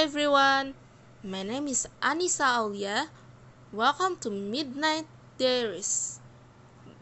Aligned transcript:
everyone, 0.00 0.72
my 1.20 1.44
name 1.44 1.68
is 1.68 1.84
Anissa 2.00 2.56
Aulia. 2.56 3.12
Welcome 3.68 4.16
to 4.24 4.32
Midnight 4.32 5.04
Diaries 5.36 6.24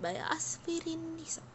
by 0.02 0.18
Aspirin 0.18 1.14
Nisa. 1.14 1.46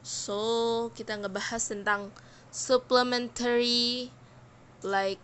So, 0.00 0.88
kita 0.96 1.20
ngebahas 1.20 1.68
tentang 1.68 2.16
supplementary 2.48 4.08
like 4.80 5.20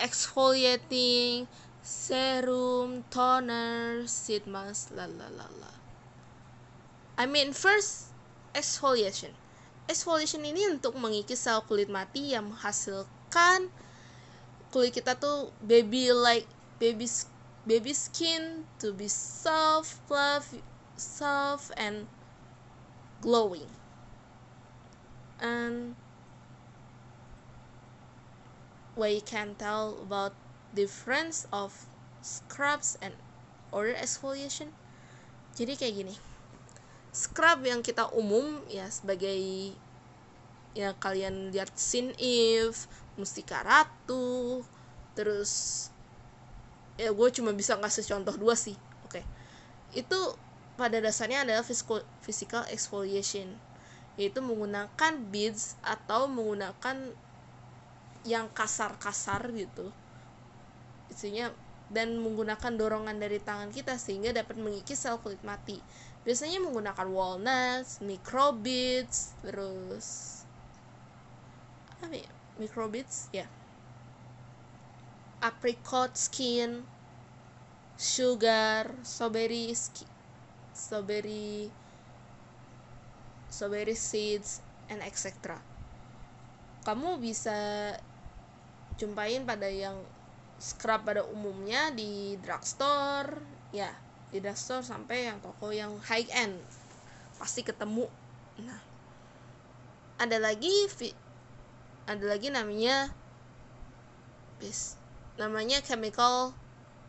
exfoliating, 0.00 1.44
serum, 1.84 3.04
toner, 3.12 4.08
sheet 4.08 4.48
mask, 4.48 4.96
la 4.96 5.04
la 5.04 5.28
la 5.28 5.44
la. 5.60 5.72
I 7.20 7.28
mean 7.28 7.52
first 7.52 8.16
exfoliation. 8.56 9.36
Exfoliation 9.92 10.40
ini 10.40 10.72
untuk 10.72 10.96
mengikis 10.96 11.44
sel 11.44 11.60
kulit 11.68 11.92
mati 11.92 12.32
yang 12.32 12.48
menghasilkan 12.48 13.68
kulit 14.74 14.90
kita 14.90 15.14
tuh 15.14 15.54
baby 15.62 16.10
like 16.10 16.50
baby 16.82 17.06
baby 17.62 17.94
skin 17.94 18.66
to 18.82 18.90
be 18.90 19.06
soft, 19.06 20.02
fluffy, 20.10 20.66
soft 20.98 21.70
and 21.78 22.10
glowing. 23.22 23.70
And 25.38 25.94
you 28.98 29.22
can 29.22 29.54
tell 29.54 30.02
about 30.02 30.34
difference 30.74 31.46
of 31.54 31.86
scrubs 32.18 32.98
and 32.98 33.14
other 33.70 33.94
exfoliation. 33.94 34.74
Jadi 35.54 35.78
kayak 35.78 35.94
gini. 36.02 36.14
Scrub 37.14 37.62
yang 37.62 37.78
kita 37.78 38.10
umum 38.10 38.66
ya 38.66 38.90
sebagai 38.90 39.70
ya 40.74 40.92
kalian 40.98 41.54
lihat 41.54 41.70
Sin 41.78 42.10
Eve, 42.18 42.76
Mustika 43.14 43.62
Ratu 43.62 44.66
terus 45.14 45.86
ya 46.98 47.14
gue 47.14 47.28
cuma 47.30 47.54
bisa 47.54 47.78
ngasih 47.78 48.06
contoh 48.06 48.34
dua 48.34 48.58
sih 48.58 48.74
oke 49.06 49.18
okay. 49.18 49.24
itu 49.94 50.18
pada 50.74 50.98
dasarnya 50.98 51.46
adalah 51.46 51.62
physical 52.22 52.66
exfoliation 52.70 53.54
yaitu 54.18 54.42
menggunakan 54.42 55.12
beads 55.30 55.78
atau 55.82 56.26
menggunakan 56.30 57.14
yang 58.26 58.46
kasar-kasar 58.50 59.50
gitu 59.54 59.90
isinya 61.10 61.50
dan 61.90 62.18
menggunakan 62.18 62.74
dorongan 62.74 63.22
dari 63.22 63.38
tangan 63.38 63.70
kita 63.70 63.98
sehingga 63.98 64.34
dapat 64.34 64.58
mengikis 64.58 65.02
sel 65.02 65.18
kulit 65.22 65.42
mati 65.46 65.78
biasanya 66.24 66.56
menggunakan 66.64 67.06
walnuts, 67.12 68.00
microbeads, 68.00 69.36
terus 69.44 70.40
apa 72.04 72.16
ya 72.20 72.32
microbeads 72.60 73.32
ya. 73.34 73.44
Yeah. 73.44 73.50
apricot 75.44 76.16
skin 76.16 76.84
sugar 77.96 78.92
strawberry 79.04 79.72
strawberry 80.72 81.70
strawberry 83.48 83.96
seeds 83.96 84.60
and 84.92 85.00
etc 85.00 85.56
kamu 86.84 87.16
bisa 87.16 87.92
jumpain 89.00 89.42
pada 89.48 89.66
yang 89.66 89.96
scrub 90.60 91.02
pada 91.02 91.24
umumnya 91.26 91.90
di 91.90 92.36
drugstore 92.44 93.40
ya 93.74 93.90
di 94.30 94.42
drugstore 94.42 94.84
sampai 94.84 95.30
yang 95.30 95.38
toko 95.38 95.70
yang 95.70 95.94
high 96.10 96.26
end. 96.34 96.58
Pasti 97.38 97.62
ketemu. 97.62 98.10
Nah 98.62 98.82
ada 100.18 100.38
lagi 100.38 100.86
ada 102.04 102.24
lagi 102.24 102.52
namanya 102.52 103.08
bis 104.60 104.96
namanya 105.40 105.80
chemical 105.80 106.54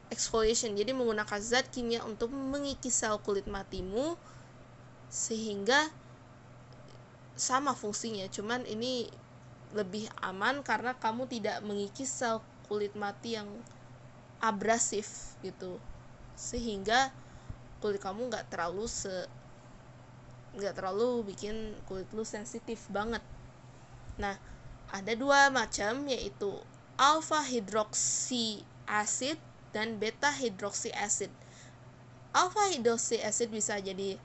exfoliation. 0.10 0.74
Jadi 0.78 0.96
menggunakan 0.96 1.40
zat 1.42 1.70
kimia 1.70 2.02
untuk 2.06 2.32
mengikis 2.32 2.96
sel 3.04 3.20
kulit 3.22 3.46
matimu 3.46 4.18
sehingga 5.12 5.90
sama 7.36 7.76
fungsinya. 7.76 8.26
Cuman 8.32 8.64
ini 8.66 9.10
lebih 9.76 10.08
aman 10.24 10.64
karena 10.64 10.96
kamu 10.96 11.28
tidak 11.28 11.60
mengikis 11.66 12.10
sel 12.10 12.40
kulit 12.72 12.96
mati 12.96 13.38
yang 13.38 13.50
abrasif 14.40 15.36
gitu. 15.44 15.78
Sehingga 16.40 17.12
kulit 17.84 18.00
kamu 18.02 18.32
nggak 18.32 18.48
terlalu 18.50 18.88
se 18.88 19.28
nggak 20.56 20.72
terlalu 20.80 21.28
bikin 21.28 21.76
kulit 21.84 22.08
lu 22.16 22.24
sensitif 22.24 22.88
banget. 22.88 23.22
Nah 24.16 24.40
ada 24.96 25.12
dua 25.12 25.52
macam 25.52 26.08
yaitu 26.08 26.56
alpha 26.96 27.44
hidroksi 27.44 28.64
acid 28.88 29.36
dan 29.76 30.00
beta 30.00 30.32
hidroksi 30.32 30.96
acid. 30.96 31.28
Alpha 32.32 32.72
hidroksi 32.72 33.20
acid 33.20 33.52
bisa 33.52 33.76
jadi 33.84 34.16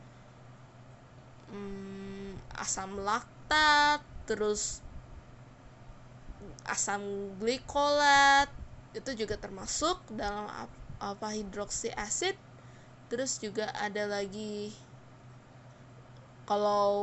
hmm, 1.51 2.39
asam 2.55 3.03
laktat, 3.03 4.07
terus 4.31 4.79
asam 6.63 7.03
glikolat 7.43 8.47
itu 8.95 9.27
juga 9.27 9.35
termasuk 9.35 9.99
dalam 10.15 10.47
alpha 11.03 11.29
hidroksi 11.35 11.91
acid. 11.99 12.39
Terus 13.11 13.43
juga 13.43 13.75
ada 13.75 14.07
lagi 14.07 14.71
kalau 16.47 16.95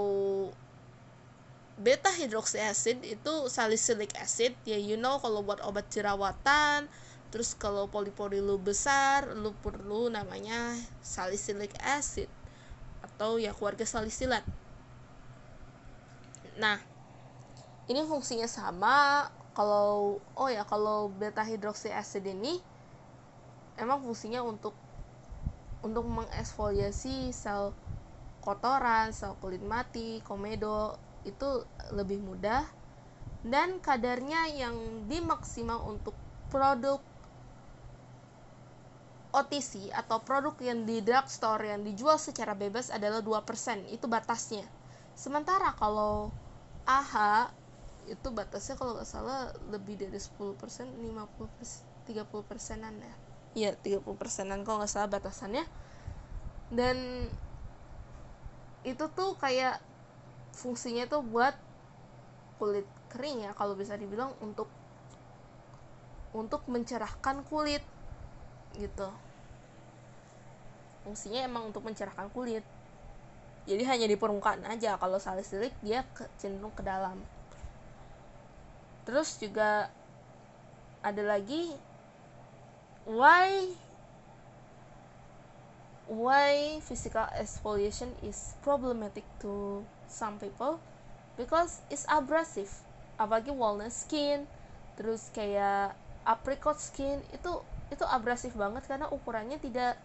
beta 1.78 2.10
hidroksi 2.10 2.58
acid 2.58 3.06
itu 3.06 3.34
salicylic 3.48 4.14
acid. 4.18 4.58
Ya 4.66 4.78
you 4.78 4.98
know 4.98 5.22
kalau 5.22 5.46
buat 5.46 5.62
obat 5.62 5.90
jerawatan 5.94 6.90
terus 7.28 7.52
kalau 7.60 7.92
pori-pori 7.92 8.40
lu 8.40 8.56
besar 8.56 9.36
lu 9.36 9.52
perlu 9.60 10.08
namanya 10.08 10.80
salicylic 11.04 11.76
acid 11.84 12.32
atau 13.04 13.36
ya 13.36 13.52
keluarga 13.52 13.84
salisilat 13.84 14.48
nah 16.58 16.80
ini 17.92 18.02
fungsinya 18.08 18.48
sama 18.48 19.28
kalau 19.52 20.18
oh 20.40 20.50
ya 20.50 20.64
kalau 20.64 21.12
beta 21.12 21.44
hidroksi 21.44 21.92
acid 21.92 22.24
ini 22.26 22.58
emang 23.78 24.02
fungsinya 24.02 24.42
untuk 24.42 24.74
untuk 25.86 26.10
mengeksfoliasi 26.10 27.30
sel 27.30 27.70
kotoran, 28.42 29.14
sel 29.14 29.38
kulit 29.38 29.62
mati, 29.62 30.26
komedo 30.26 30.98
itu 31.28 31.68
lebih 31.92 32.24
mudah 32.24 32.64
dan 33.44 33.84
kadarnya 33.84 34.48
yang 34.56 35.06
dimaksimal 35.12 35.84
untuk 35.86 36.16
produk 36.48 37.04
OTC 39.36 39.92
atau 39.94 40.24
produk 40.24 40.56
yang 40.64 40.88
di 40.88 41.04
drugstore 41.04 41.70
yang 41.70 41.84
dijual 41.86 42.18
secara 42.18 42.58
bebas 42.58 42.90
adalah 42.90 43.22
2%, 43.22 43.86
itu 43.92 44.08
batasnya. 44.10 44.66
Sementara 45.14 45.76
kalau 45.78 46.32
AHA 46.88 47.52
itu 48.08 48.28
batasnya 48.32 48.80
kalau 48.80 48.96
nggak 48.96 49.06
salah 49.06 49.52
lebih 49.68 50.00
dari 50.00 50.16
10%, 50.16 50.56
50%, 50.58 52.08
30 52.08 52.50
persenan 52.50 52.96
ya. 52.98 53.16
Iya, 53.54 53.72
30 53.76 54.16
persenan 54.16 54.64
kalau 54.64 54.82
nggak 54.82 54.92
salah 54.92 55.12
batasannya. 55.12 55.68
Dan 56.72 57.28
itu 58.88 59.06
tuh 59.12 59.36
kayak 59.36 59.84
fungsinya 60.58 61.06
tuh 61.06 61.22
buat 61.22 61.54
kulit 62.58 62.90
kering 63.14 63.46
ya 63.46 63.52
kalau 63.54 63.78
bisa 63.78 63.94
dibilang 63.94 64.34
untuk 64.42 64.66
untuk 66.34 66.66
mencerahkan 66.66 67.46
kulit 67.46 67.86
gitu. 68.76 69.10
Fungsinya 71.06 71.46
emang 71.46 71.72
untuk 71.72 71.86
mencerahkan 71.86 72.34
kulit. 72.34 72.66
Jadi 73.70 73.84
hanya 73.86 74.08
di 74.10 74.18
permukaan 74.18 74.66
aja 74.66 74.98
kalau 74.98 75.22
salisilik 75.22 75.72
dia 75.86 76.04
ke, 76.12 76.26
cenderung 76.42 76.74
ke 76.74 76.84
dalam. 76.84 77.20
Terus 79.08 79.40
juga 79.40 79.88
ada 81.00 81.24
lagi 81.24 81.72
why 83.08 83.72
why 86.08 86.80
physical 86.84 87.28
exfoliation 87.36 88.16
is 88.24 88.56
problematic 88.64 89.28
to 89.44 89.84
some 90.08 90.40
people? 90.40 90.80
Because 91.36 91.84
it's 91.92 92.08
abrasive. 92.08 92.72
Apalagi 93.20 93.52
walnut 93.52 93.94
skin 93.94 94.48
terus 94.98 95.30
kayak 95.30 95.94
apricot 96.26 96.82
skin 96.82 97.22
itu 97.30 97.62
itu 97.94 98.04
abrasif 98.04 98.58
banget 98.58 98.84
karena 98.90 99.08
ukurannya 99.12 99.60
tidak 99.62 100.00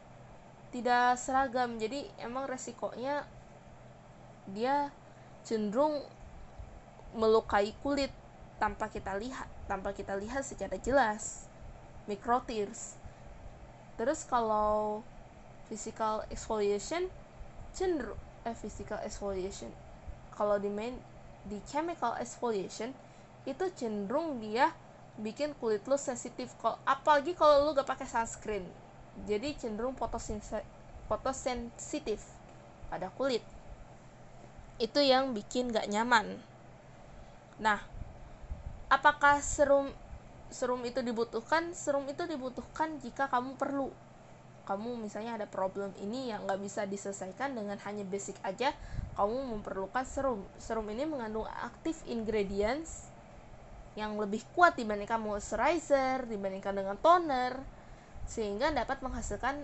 tidak 0.74 1.16
seragam. 1.16 1.78
Jadi 1.78 2.10
emang 2.20 2.50
resikonya 2.50 3.24
dia 4.50 4.90
cenderung 5.46 6.02
melukai 7.14 7.72
kulit 7.80 8.10
tanpa 8.58 8.90
kita 8.90 9.14
lihat 9.18 9.48
tanpa 9.70 9.94
kita 9.94 10.18
lihat 10.18 10.42
secara 10.42 10.76
jelas. 10.76 11.46
Micro 12.10 12.42
tears 12.42 12.98
terus 13.94 14.26
kalau 14.26 15.04
physical 15.72 16.20
exfoliation 16.28 17.08
cenderung 17.72 18.20
eh 18.44 18.52
physical 18.52 19.00
exfoliation. 19.00 19.72
Kalau 20.36 20.60
di 20.60 20.68
main 20.68 20.92
di 21.48 21.56
chemical 21.64 22.12
exfoliation 22.20 22.92
itu 23.48 23.64
cenderung 23.72 24.36
dia 24.44 24.68
bikin 25.16 25.56
kulit 25.56 25.80
lu 25.88 25.96
sensitif 25.96 26.52
kok. 26.60 26.76
Apalagi 26.84 27.32
kalau 27.32 27.64
lu 27.64 27.72
gak 27.72 27.88
pakai 27.88 28.04
sunscreen. 28.04 28.68
Jadi 29.24 29.56
cenderung 29.56 29.96
fotosensitif 31.08 32.20
pada 32.92 33.08
kulit. 33.16 33.40
Itu 34.76 35.00
yang 35.00 35.32
bikin 35.32 35.72
gak 35.72 35.88
nyaman. 35.88 36.36
Nah 37.56 37.80
apakah 38.92 39.40
serum 39.40 39.88
serum 40.52 40.84
itu 40.84 41.00
dibutuhkan? 41.00 41.72
Serum 41.72 42.04
itu 42.12 42.28
dibutuhkan 42.28 43.00
jika 43.00 43.32
kamu 43.32 43.56
perlu 43.56 43.88
kamu 44.62 44.94
misalnya 44.94 45.34
ada 45.34 45.46
problem 45.50 45.90
ini 45.98 46.30
yang 46.30 46.46
nggak 46.46 46.60
bisa 46.62 46.86
diselesaikan 46.86 47.58
dengan 47.58 47.74
hanya 47.82 48.06
basic 48.06 48.38
aja 48.46 48.70
kamu 49.18 49.58
memerlukan 49.58 50.06
serum. 50.06 50.40
Serum 50.56 50.86
ini 50.88 51.02
mengandung 51.02 51.44
aktif 51.50 52.00
ingredients 52.06 53.10
yang 53.98 54.16
lebih 54.16 54.40
kuat 54.56 54.78
dibandingkan 54.78 55.20
moisturizer 55.20 56.24
dibandingkan 56.24 56.72
dengan 56.72 56.96
toner 56.96 57.60
sehingga 58.24 58.72
dapat 58.72 59.04
menghasilkan 59.04 59.60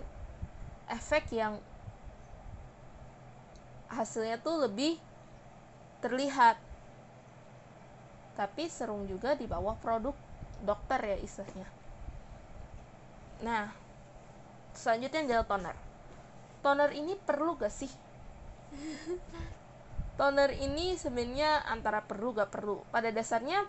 efek 0.91 1.33
yang 1.33 1.57
hasilnya 3.89 4.37
tuh 4.43 4.69
lebih 4.69 4.99
terlihat. 6.03 6.59
Tapi 8.37 8.67
serum 8.67 9.07
juga 9.07 9.33
di 9.33 9.47
bawah 9.47 9.79
produk 9.79 10.13
dokter 10.61 11.15
ya 11.15 11.17
istilahnya. 11.23 11.67
Nah 13.41 13.88
selanjutnya 14.79 15.27
gel 15.27 15.43
toner. 15.43 15.75
Toner 16.63 16.91
ini 16.95 17.19
perlu 17.19 17.59
gak 17.59 17.71
sih? 17.71 17.91
Toner 20.19 20.51
ini 20.55 20.95
sebenarnya 20.95 21.67
antara 21.67 22.03
perlu 22.03 22.31
gak 22.31 22.51
perlu. 22.51 22.83
Pada 22.91 23.11
dasarnya 23.11 23.67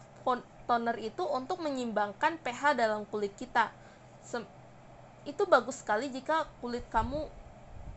toner 0.71 0.95
itu 1.03 1.27
untuk 1.27 1.59
menyimbangkan 1.62 2.39
pH 2.39 2.79
dalam 2.79 3.03
kulit 3.11 3.35
kita. 3.35 3.75
Sem 4.23 4.47
itu 5.27 5.43
bagus 5.51 5.83
sekali 5.83 6.09
jika 6.15 6.47
kulit 6.62 6.87
kamu 6.89 7.27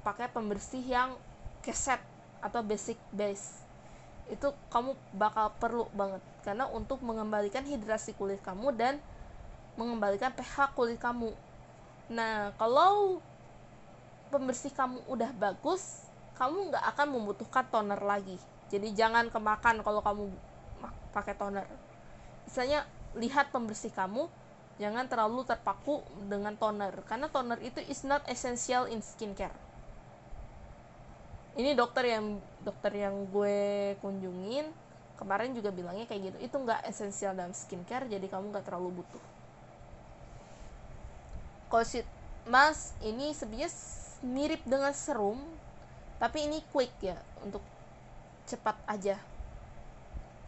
pakai 0.02 0.28
pembersih 0.34 0.82
yang 0.82 1.14
keset 1.62 2.02
atau 2.42 2.66
basic 2.66 2.98
base. 3.14 3.62
Itu 4.30 4.58
kamu 4.74 4.98
bakal 5.14 5.54
perlu 5.62 5.86
banget. 5.94 6.22
Karena 6.42 6.66
untuk 6.70 7.02
mengembalikan 7.06 7.62
hidrasi 7.62 8.18
kulit 8.18 8.42
kamu 8.42 8.74
dan 8.74 8.98
mengembalikan 9.78 10.34
pH 10.34 10.74
kulit 10.78 10.98
kamu 10.98 11.34
Nah, 12.14 12.54
kalau 12.62 13.18
pembersih 14.30 14.70
kamu 14.70 15.02
udah 15.10 15.34
bagus, 15.34 16.06
kamu 16.38 16.70
nggak 16.70 16.86
akan 16.94 17.08
membutuhkan 17.10 17.66
toner 17.74 17.98
lagi. 17.98 18.38
Jadi 18.70 18.94
jangan 18.94 19.34
kemakan 19.34 19.82
kalau 19.82 20.06
kamu 20.06 20.30
pakai 21.10 21.34
toner. 21.34 21.66
Misalnya 22.46 22.86
lihat 23.18 23.50
pembersih 23.50 23.90
kamu, 23.90 24.30
jangan 24.78 25.10
terlalu 25.10 25.42
terpaku 25.46 26.02
dengan 26.30 26.54
toner 26.58 26.94
karena 27.06 27.30
toner 27.30 27.62
itu 27.62 27.82
is 27.86 28.06
not 28.06 28.22
essential 28.30 28.86
in 28.90 29.02
skincare. 29.02 29.54
Ini 31.54 31.78
dokter 31.78 32.10
yang 32.10 32.42
dokter 32.66 32.94
yang 32.94 33.30
gue 33.30 33.94
kunjungin 34.02 34.70
kemarin 35.18 35.54
juga 35.54 35.70
bilangnya 35.70 36.10
kayak 36.10 36.34
gitu. 36.34 36.38
Itu 36.46 36.56
nggak 36.62 36.90
esensial 36.90 37.38
dalam 37.38 37.54
skincare, 37.54 38.10
jadi 38.10 38.26
kamu 38.26 38.54
nggak 38.54 38.66
terlalu 38.66 39.02
butuh 39.02 39.33
sheet 41.82 42.06
mask 42.46 42.94
ini 43.02 43.34
sebenarnya 43.34 43.74
mirip 44.22 44.62
dengan 44.70 44.94
serum 44.94 45.42
tapi 46.22 46.46
ini 46.46 46.62
quick 46.70 46.94
ya 47.04 47.18
untuk 47.44 47.60
cepat 48.48 48.78
aja. 48.88 49.20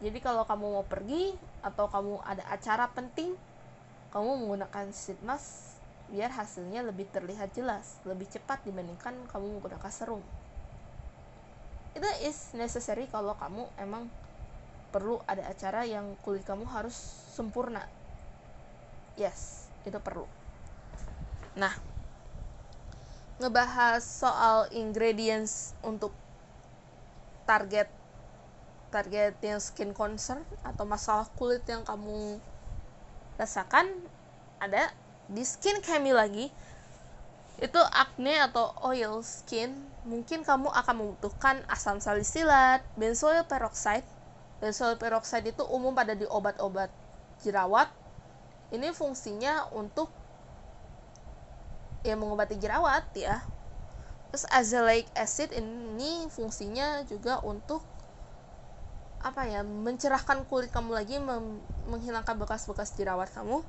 Jadi 0.03 0.19
kalau 0.19 0.43
kamu 0.45 0.65
mau 0.79 0.85
pergi 0.85 1.33
atau 1.63 1.87
kamu 1.89 2.21
ada 2.21 2.43
acara 2.51 2.85
penting 2.93 3.33
kamu 4.13 4.45
menggunakan 4.45 4.93
sheet 4.93 5.19
mask 5.25 5.75
biar 6.13 6.29
hasilnya 6.29 6.85
lebih 6.85 7.09
terlihat 7.09 7.51
jelas 7.57 7.97
lebih 8.05 8.29
cepat 8.29 8.61
dibandingkan 8.61 9.17
kamu 9.31 9.57
menggunakan 9.57 9.91
serum. 9.91 10.21
Itu 11.97 12.07
is 12.21 12.53
necessary 12.53 13.09
kalau 13.09 13.33
kamu 13.39 13.65
emang 13.81 14.11
perlu 14.93 15.19
ada 15.27 15.43
acara 15.47 15.83
yang 15.83 16.15
kulit 16.23 16.45
kamu 16.45 16.67
harus 16.69 16.95
sempurna. 17.33 17.83
Yes 19.17 19.65
itu 19.85 19.97
perlu 20.01 20.25
Nah, 21.55 21.71
ngebahas 23.39 24.03
soal 24.03 24.67
ingredients 24.75 25.71
untuk 25.79 26.11
target 27.47 27.87
target 28.91 29.35
yang 29.43 29.59
skin 29.59 29.91
concern 29.91 30.43
atau 30.63 30.87
masalah 30.87 31.27
kulit 31.35 31.63
yang 31.67 31.83
kamu 31.83 32.39
rasakan 33.35 33.87
ada 34.59 34.91
di 35.27 35.43
skin 35.43 35.79
kemi 35.83 36.11
lagi. 36.15 36.47
Itu 37.55 37.79
acne 37.79 38.35
atau 38.39 38.75
oil 38.83 39.23
skin 39.23 39.71
mungkin 40.03 40.43
kamu 40.43 40.67
akan 40.71 40.95
membutuhkan 40.95 41.63
asam 41.71 42.03
salisilat 42.03 42.83
benzoyl 42.99 43.47
peroxide. 43.47 44.03
Benzoyl 44.59 44.99
peroxide 44.99 45.55
itu 45.55 45.63
umum 45.67 45.95
pada 45.95 46.15
di 46.15 46.27
obat-obat 46.27 46.91
jerawat. 47.43 47.87
Ini 48.71 48.91
fungsinya 48.91 49.71
untuk 49.71 50.11
ya 52.05 52.13
mengobati 52.13 52.61
jerawat 52.61 53.09
ya. 53.17 53.41
Terus 54.29 54.45
azelaic 54.53 55.09
acid 55.17 55.49
ini 55.57 56.29
fungsinya 56.29 57.01
juga 57.09 57.41
untuk 57.41 57.81
apa 59.25 59.49
ya 59.49 59.65
mencerahkan 59.65 60.45
kulit 60.45 60.69
kamu 60.69 60.93
lagi 60.93 61.17
menghilangkan 61.89 62.37
bekas-bekas 62.37 62.93
jerawat 62.93 63.33
kamu. 63.33 63.65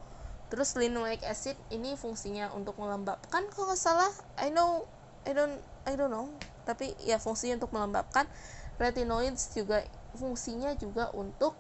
Terus 0.53 0.77
linoleic 0.77 1.25
acid 1.25 1.56
ini 1.73 1.97
fungsinya 1.97 2.53
untuk 2.53 2.77
melembabkan 2.77 3.49
kalau 3.50 3.73
nggak 3.73 3.81
salah. 3.81 4.12
I 4.37 4.53
know 4.53 4.85
I 5.25 5.33
don't 5.33 5.56
I 5.88 5.97
don't 5.97 6.12
know. 6.12 6.29
Tapi 6.69 6.93
ya 7.03 7.17
fungsinya 7.17 7.56
untuk 7.56 7.73
melembabkan. 7.73 8.29
Retinoids 8.77 9.56
juga 9.56 9.81
fungsinya 10.12 10.77
juga 10.77 11.09
untuk 11.17 11.56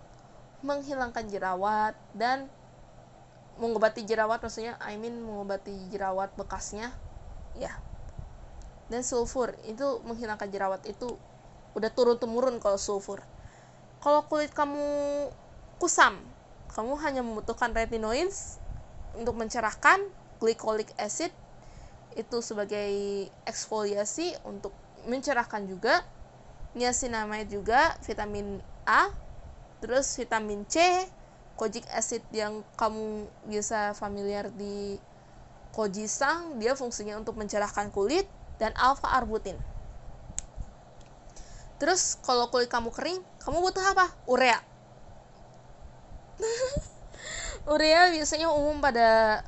menghilangkan 0.60 1.32
jerawat 1.32 1.96
dan 2.12 2.52
mengobati 3.56 4.04
jerawat 4.04 4.40
maksudnya 4.44 4.76
I 4.84 5.00
mean 5.00 5.20
mengobati 5.20 5.72
jerawat 5.92 6.32
bekasnya 6.36 6.92
ya. 7.56 7.72
Dan 8.86 9.02
sulfur 9.02 9.56
itu 9.66 9.98
menghilangkan 10.06 10.46
jerawat 10.52 10.86
itu 10.86 11.18
udah 11.74 11.90
turun 11.90 12.16
temurun 12.16 12.62
kalau 12.62 12.78
sulfur. 12.78 13.20
Kalau 14.00 14.24
kulit 14.30 14.54
kamu 14.54 14.86
kusam 15.76 16.16
kamu 16.72 16.92
hanya 17.00 17.22
membutuhkan 17.24 17.72
retinoids 17.72 18.60
untuk 19.16 19.32
mencerahkan 19.32 19.96
glycolic 20.40 20.92
acid 21.00 21.32
itu 22.16 22.40
sebagai 22.44 22.92
eksfoliasi 23.48 24.36
untuk 24.44 24.72
mencerahkan 25.08 25.64
juga 25.68 26.04
niacinamide 26.76 27.48
juga 27.48 27.96
vitamin 28.04 28.60
A 28.84 29.08
terus 29.80 30.16
vitamin 30.16 30.64
C 30.68 31.04
kojic 31.56 31.88
acid 31.90 32.20
yang 32.30 32.60
kamu 32.76 33.24
biasa 33.48 33.96
familiar 33.96 34.52
di 34.52 35.00
kojisang 35.76 36.56
dia 36.56 36.72
fungsinya 36.72 37.20
untuk 37.20 37.36
mencerahkan 37.36 37.92
kulit 37.92 38.24
dan 38.56 38.72
alpha 38.76 39.12
arbutin. 39.12 39.60
Terus 41.76 42.16
kalau 42.24 42.48
kulit 42.48 42.72
kamu 42.72 42.88
kering 42.88 43.20
kamu 43.44 43.60
butuh 43.60 43.84
apa? 43.84 44.08
Urea. 44.24 44.56
Urea 47.72 48.08
biasanya 48.12 48.48
umum 48.48 48.80
pada 48.80 49.40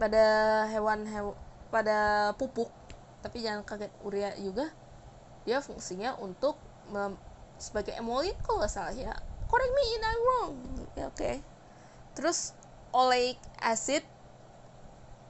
pada 0.00 0.24
hewan 0.72 1.04
hewan 1.04 1.36
pada 1.68 2.32
pupuk. 2.40 2.72
Tapi 3.20 3.44
jangan 3.44 3.60
kaget 3.68 3.92
urea 4.00 4.32
juga 4.40 4.72
dia 5.44 5.60
fungsinya 5.60 6.16
untuk 6.24 6.56
sebagai 7.60 7.92
emolit 8.00 8.32
kalau 8.40 8.64
nggak 8.64 8.72
salah 8.72 8.96
ya. 8.96 9.12
Correct 9.50 9.72
me 9.76 9.82
if 9.82 10.00
I'm 10.00 10.20
wrong 10.24 10.52
oke 11.06 11.16
okay. 11.16 11.40
terus 12.18 12.52
oleic 12.90 13.38
acid 13.62 14.02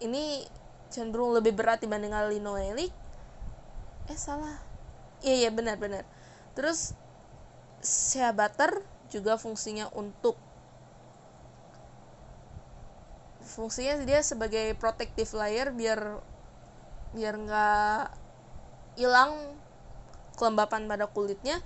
ini 0.00 0.48
cenderung 0.90 1.36
lebih 1.36 1.54
berat 1.54 1.80
dibandingkan 1.80 2.28
linoleic. 2.28 2.90
Eh 4.10 4.18
salah. 4.18 4.58
Iya 5.22 5.46
iya 5.46 5.50
benar 5.54 5.78
benar. 5.78 6.02
Terus 6.56 6.96
shea 7.80 8.34
butter 8.34 8.82
juga 9.12 9.38
fungsinya 9.38 9.88
untuk 9.94 10.36
fungsinya 13.40 14.06
dia 14.06 14.22
sebagai 14.22 14.78
protective 14.78 15.30
layer 15.34 15.74
biar 15.74 16.22
biar 17.10 17.34
nggak 17.34 18.02
hilang 18.94 19.58
kelembapan 20.38 20.86
pada 20.86 21.10
kulitnya 21.10 21.58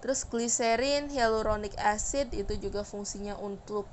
Terus 0.00 0.24
gliserin, 0.24 1.12
hyaluronic 1.12 1.76
acid 1.76 2.32
itu 2.32 2.56
juga 2.56 2.84
fungsinya 2.84 3.36
untuk 3.36 3.84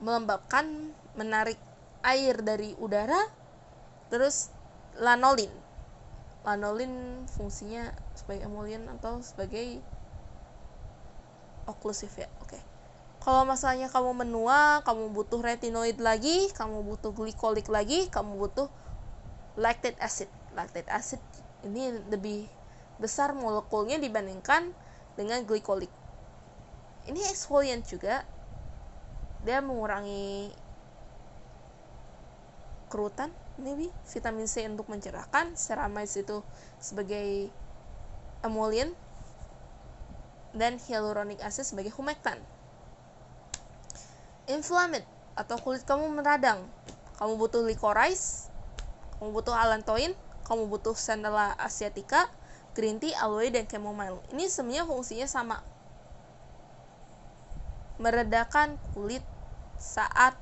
melembabkan, 0.00 0.92
menarik 1.12 1.60
air 2.00 2.40
dari 2.40 2.72
udara. 2.80 3.20
Terus 4.08 4.48
lanolin. 4.96 5.52
Lanolin 6.42 7.24
fungsinya 7.28 7.92
sebagai 8.16 8.48
emollient 8.48 8.88
atau 8.96 9.20
sebagai 9.20 9.84
oklusif 11.68 12.16
ya. 12.16 12.28
Oke. 12.40 12.56
Okay. 12.56 12.62
kalau 13.18 13.44
masalahnya 13.44 13.92
kamu 13.92 14.24
menua 14.24 14.80
kamu 14.88 15.12
butuh 15.12 15.44
retinoid 15.44 16.00
lagi 16.00 16.48
kamu 16.56 16.80
butuh 16.80 17.12
glikolik 17.12 17.68
lagi 17.68 18.08
kamu 18.08 18.40
butuh 18.40 18.72
lactic 19.58 19.98
acid 20.00 20.30
lactic 20.56 20.88
acid 20.88 21.20
ini 21.66 21.92
lebih 22.08 22.48
besar 22.98 23.34
molekulnya 23.34 24.02
dibandingkan 24.02 24.74
dengan 25.14 25.42
glikolik 25.46 25.90
ini 27.08 27.24
exfoliant 27.24 27.82
juga. 27.88 28.22
Dia 29.42 29.64
mengurangi 29.64 30.52
kerutan 32.92 33.32
maybe 33.56 33.88
vitamin 34.12 34.44
C 34.44 34.68
untuk 34.68 34.92
mencerahkan. 34.92 35.56
Ceramides 35.56 36.20
itu 36.20 36.44
sebagai 36.76 37.48
emollient 38.44 38.92
dan 40.52 40.76
hyaluronic 40.76 41.40
acid 41.40 41.64
sebagai 41.64 41.96
humectant. 41.96 42.44
Inflamed 44.48 45.04
atau 45.32 45.56
kulit 45.64 45.88
kamu 45.88 46.12
meradang. 46.12 46.68
Kamu 47.16 47.40
butuh 47.40 47.64
licorice 47.64 48.52
kamu 49.18 49.34
butuh 49.34 49.50
allantoin 49.50 50.14
kamu 50.46 50.70
butuh 50.70 50.94
sandala 50.94 51.50
asiatica 51.58 52.30
green 52.78 53.02
tea 53.02 53.10
aloe 53.18 53.50
dan 53.50 53.66
chamomile. 53.66 54.22
Ini 54.30 54.46
semuanya 54.46 54.86
fungsinya 54.86 55.26
sama. 55.26 55.58
Meredakan 57.98 58.78
kulit 58.94 59.26
saat 59.74 60.38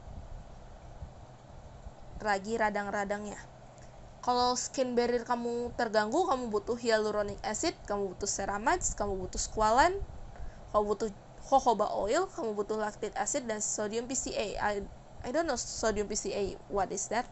lagi 2.21 2.61
radang-radangnya. 2.61 3.41
Kalau 4.21 4.53
skin 4.53 4.93
barrier 4.93 5.25
kamu 5.25 5.73
terganggu 5.81 6.29
kamu 6.29 6.53
butuh 6.53 6.77
hyaluronic 6.77 7.41
acid 7.41 7.73
kamu 7.89 8.13
butuh 8.13 8.29
ceramides 8.29 8.93
kamu 8.99 9.15
butuh 9.15 9.39
squalane 9.39 9.95
kamu 10.75 10.83
butuh 10.83 11.09
jojoba 11.47 11.95
oil 11.95 12.27
kamu 12.35 12.59
butuh 12.59 12.75
lactic 12.75 13.15
acid 13.15 13.47
dan 13.47 13.63
sodium 13.63 14.11
PCA 14.11 14.59
I, 14.59 14.83
I 15.23 15.31
don't 15.31 15.47
know 15.47 15.55
sodium 15.55 16.11
PCA 16.11 16.59
what 16.67 16.91
is 16.91 17.07
that? 17.15 17.25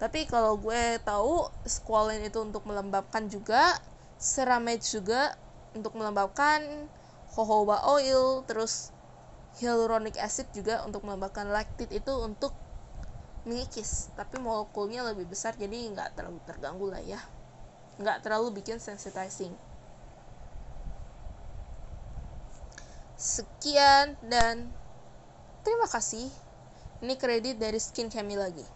Tapi 0.00 0.24
kalau 0.24 0.56
gue 0.56 0.96
tahu 1.04 1.52
squalane 1.68 2.32
itu 2.32 2.40
untuk 2.40 2.64
melembabkan 2.64 3.28
juga 3.28 3.76
ceramides 4.24 4.88
juga 4.88 5.36
untuk 5.76 5.92
melembabkan 6.00 6.88
jojoba 7.28 7.84
oil 7.92 8.40
terus 8.48 8.88
hyaluronic 9.60 10.16
acid 10.16 10.48
juga 10.56 10.80
untuk 10.88 11.04
melembabkan 11.04 11.52
lactic 11.52 11.92
itu 11.92 12.12
untuk 12.24 12.56
mengikis 13.44 14.08
tapi 14.16 14.40
molekulnya 14.40 15.04
lebih 15.04 15.28
besar 15.28 15.52
jadi 15.60 15.92
nggak 15.92 16.16
terlalu 16.16 16.40
terganggu 16.48 16.88
lah 16.88 17.04
ya 17.04 17.20
nggak 18.00 18.24
terlalu 18.24 18.64
bikin 18.64 18.80
sensitizing 18.80 19.52
Sekian 23.14 24.18
dan 24.26 24.68
terima 25.62 25.86
kasih. 25.86 26.26
Ini 26.98 27.14
kredit 27.14 27.62
dari 27.62 27.78
Skin 27.78 28.10
Kami 28.10 28.34
lagi. 28.34 28.66